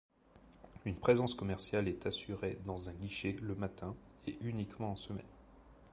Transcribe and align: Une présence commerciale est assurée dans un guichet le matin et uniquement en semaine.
Une 0.85 0.95
présence 0.95 1.35
commerciale 1.35 1.87
est 1.87 2.07
assurée 2.07 2.57
dans 2.65 2.89
un 2.89 2.93
guichet 2.93 3.37
le 3.39 3.53
matin 3.53 3.95
et 4.25 4.35
uniquement 4.41 4.93
en 4.93 4.95
semaine. 4.95 5.21